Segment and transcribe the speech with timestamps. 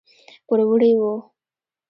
[0.47, 1.13] پوروړي وو.